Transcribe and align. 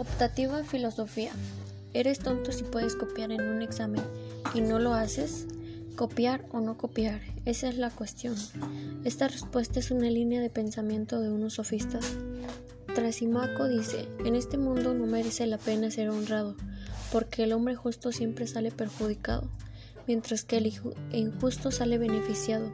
Optativa 0.00 0.64
filosofía. 0.64 1.30
¿Eres 1.92 2.20
tonto 2.20 2.52
si 2.52 2.64
puedes 2.64 2.96
copiar 2.96 3.32
en 3.32 3.42
un 3.42 3.60
examen 3.60 4.02
y 4.54 4.62
no 4.62 4.78
lo 4.78 4.94
haces? 4.94 5.46
¿Copiar 5.94 6.46
o 6.52 6.60
no 6.60 6.78
copiar? 6.78 7.20
Esa 7.44 7.68
es 7.68 7.76
la 7.76 7.90
cuestión. 7.90 8.34
Esta 9.04 9.28
respuesta 9.28 9.78
es 9.78 9.90
una 9.90 10.08
línea 10.08 10.40
de 10.40 10.48
pensamiento 10.48 11.20
de 11.20 11.28
unos 11.30 11.52
sofistas. 11.52 12.16
Trasimaco 12.94 13.68
dice, 13.68 14.08
en 14.24 14.36
este 14.36 14.56
mundo 14.56 14.94
no 14.94 15.04
merece 15.04 15.46
la 15.46 15.58
pena 15.58 15.90
ser 15.90 16.08
honrado, 16.08 16.56
porque 17.12 17.42
el 17.42 17.52
hombre 17.52 17.74
justo 17.76 18.10
siempre 18.10 18.46
sale 18.46 18.70
perjudicado, 18.70 19.50
mientras 20.06 20.44
que 20.44 20.56
el 20.56 20.72
injusto 21.12 21.70
sale 21.70 21.98
beneficiado. 21.98 22.72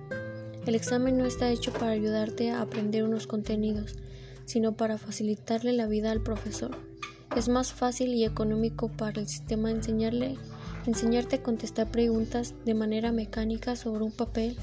El 0.65 0.77
examen 0.77 1.19
no 1.19 1.25
está 1.25 1.51
hecho 1.51 1.73
para 1.73 1.91
ayudarte 1.91 2.53
a 2.53 2.61
aprender 2.61 3.03
unos 3.03 3.27
contenidos, 3.27 3.97
sino 4.45 4.77
para 4.77 4.97
facilitarle 4.97 5.73
la 5.73 5.89
vida 5.89 6.13
al 6.13 6.23
profesor. 6.23 6.96
Es 7.37 7.51
más 7.51 7.75
fácil 7.75 8.15
y 8.15 8.25
económico 8.25 8.89
para 8.89 9.21
el 9.21 9.29
sistema 9.29 9.71
enseñarte 9.71 11.37
a 11.37 11.43
contestar 11.43 11.91
preguntas 11.91 12.55
de 12.65 12.73
manera 12.73 13.13
mecánica 13.13 13.77
sobre 13.77 14.05
un 14.05 14.11
papel 14.11 14.57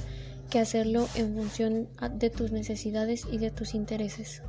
que 0.50 0.58
hacerlo 0.58 1.08
en 1.14 1.36
función 1.36 1.88
de 2.16 2.32
tus 2.32 2.52
necesidades 2.52 3.28
y 3.32 3.38
de 3.38 3.52
tus 3.52 3.76
intereses. 3.76 4.42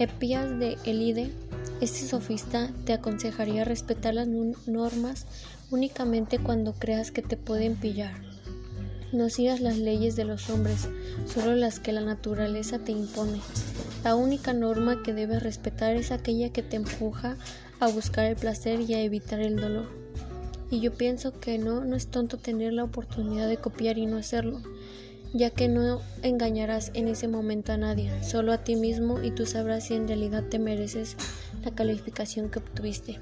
Epías 0.00 0.58
de 0.58 0.76
Elide, 0.84 1.30
este 1.80 2.04
sofista 2.04 2.72
te 2.84 2.92
aconsejaría 2.92 3.64
respetar 3.64 4.14
las 4.14 4.26
normas 4.26 5.26
únicamente 5.70 6.38
cuando 6.38 6.72
creas 6.72 7.12
que 7.12 7.22
te 7.22 7.36
pueden 7.36 7.76
pillar. 7.76 8.20
No 9.12 9.30
sigas 9.30 9.60
las 9.60 9.78
leyes 9.78 10.16
de 10.16 10.24
los 10.24 10.50
hombres, 10.50 10.88
solo 11.32 11.54
las 11.54 11.78
que 11.78 11.92
la 11.92 12.00
naturaleza 12.00 12.80
te 12.80 12.90
impone. 12.90 13.38
La 14.04 14.14
única 14.14 14.52
norma 14.52 15.02
que 15.02 15.14
debes 15.14 15.42
respetar 15.42 15.96
es 15.96 16.12
aquella 16.12 16.52
que 16.52 16.62
te 16.62 16.76
empuja 16.76 17.38
a 17.80 17.88
buscar 17.88 18.26
el 18.26 18.36
placer 18.36 18.82
y 18.82 18.92
a 18.92 19.00
evitar 19.00 19.40
el 19.40 19.56
dolor. 19.56 19.88
Y 20.70 20.80
yo 20.80 20.92
pienso 20.92 21.40
que 21.40 21.56
no, 21.56 21.84
no 21.86 21.96
es 21.96 22.08
tonto 22.08 22.36
tener 22.36 22.74
la 22.74 22.84
oportunidad 22.84 23.48
de 23.48 23.56
copiar 23.56 23.96
y 23.96 24.04
no 24.04 24.18
hacerlo, 24.18 24.60
ya 25.32 25.48
que 25.48 25.68
no 25.68 26.02
engañarás 26.22 26.90
en 26.92 27.08
ese 27.08 27.28
momento 27.28 27.72
a 27.72 27.78
nadie, 27.78 28.12
solo 28.22 28.52
a 28.52 28.58
ti 28.58 28.76
mismo 28.76 29.22
y 29.22 29.30
tú 29.30 29.46
sabrás 29.46 29.84
si 29.84 29.94
en 29.94 30.06
realidad 30.06 30.44
te 30.50 30.58
mereces 30.58 31.16
la 31.64 31.70
calificación 31.70 32.50
que 32.50 32.58
obtuviste. 32.58 33.20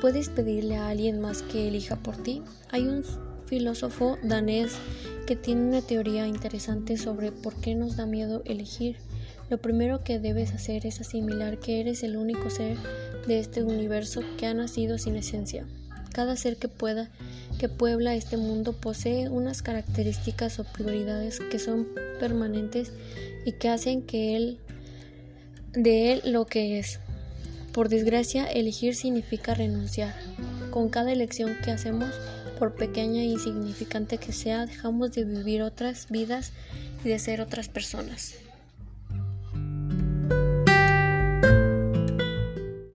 Puedes 0.00 0.28
pedirle 0.28 0.76
a 0.76 0.88
alguien 0.88 1.20
más 1.20 1.42
que 1.42 1.66
elija 1.66 1.96
por 1.96 2.16
ti. 2.16 2.42
Hay 2.70 2.86
un 2.86 3.02
filósofo 3.48 4.18
danés 4.22 4.72
que 5.26 5.36
tiene 5.36 5.62
una 5.62 5.82
teoría 5.82 6.26
interesante 6.26 6.96
sobre 6.96 7.32
por 7.32 7.54
qué 7.60 7.74
nos 7.74 7.96
da 7.96 8.06
miedo 8.06 8.42
elegir. 8.44 8.96
Lo 9.50 9.58
primero 9.58 10.04
que 10.04 10.18
debes 10.18 10.52
hacer 10.52 10.86
es 10.86 11.00
asimilar 11.00 11.58
que 11.58 11.80
eres 11.80 12.02
el 12.02 12.16
único 12.16 12.50
ser 12.50 12.76
de 13.26 13.38
este 13.38 13.62
universo 13.62 14.22
que 14.36 14.46
ha 14.46 14.54
nacido 14.54 14.98
sin 14.98 15.16
esencia. 15.16 15.66
Cada 16.12 16.36
ser 16.36 16.56
que 16.56 16.68
pueda, 16.68 17.10
que 17.58 17.68
puebla 17.68 18.14
este 18.14 18.36
mundo 18.36 18.72
posee 18.72 19.28
unas 19.28 19.62
características 19.62 20.58
o 20.58 20.64
prioridades 20.64 21.40
que 21.40 21.58
son 21.58 21.88
permanentes 22.20 22.92
y 23.44 23.52
que 23.52 23.68
hacen 23.68 24.02
que 24.02 24.36
él 24.36 24.58
de 25.72 26.12
él 26.12 26.22
lo 26.24 26.46
que 26.46 26.78
es. 26.78 27.00
Por 27.72 27.88
desgracia, 27.88 28.46
elegir 28.46 28.94
significa 28.94 29.54
renunciar. 29.54 30.14
Con 30.70 30.88
cada 30.88 31.12
elección 31.12 31.56
que 31.62 31.70
hacemos, 31.70 32.10
por 32.58 32.74
pequeña 32.74 33.22
e 33.22 33.26
insignificante 33.26 34.18
que 34.18 34.32
sea, 34.32 34.66
dejamos 34.66 35.12
de 35.12 35.24
vivir 35.24 35.62
otras 35.62 36.08
vidas 36.10 36.52
y 37.04 37.08
de 37.08 37.18
ser 37.18 37.40
otras 37.40 37.68
personas. 37.68 38.34